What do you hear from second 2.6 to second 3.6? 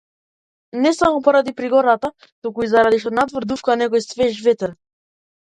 заради тоа што надвор